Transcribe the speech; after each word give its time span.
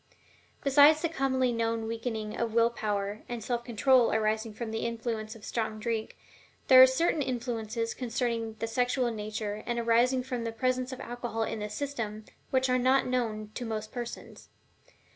Besides 0.63 1.03
the 1.03 1.09
commonly 1.09 1.51
known 1.51 1.85
weakening 1.85 2.35
of 2.35 2.55
will 2.55 2.71
power 2.71 3.21
and 3.29 3.43
self 3.43 3.63
control 3.63 4.11
arising 4.11 4.51
from 4.55 4.71
the 4.71 4.79
influence 4.79 5.35
of 5.35 5.45
strong 5.45 5.77
drink, 5.79 6.17
there 6.69 6.81
are 6.81 6.87
certain 6.87 7.21
influences 7.21 7.93
concerning 7.93 8.55
the 8.57 8.65
sexual 8.65 9.11
nature 9.11 9.61
and 9.67 9.77
arising 9.77 10.23
from 10.23 10.43
the 10.43 10.51
presence 10.51 10.91
of 10.91 11.01
alcohol 11.01 11.43
in 11.43 11.59
the 11.59 11.69
system, 11.69 12.25
which 12.49 12.67
are 12.67 12.79
not 12.79 13.05
known 13.05 13.51
to 13.53 13.63
most 13.63 13.91
persons. 13.91 14.49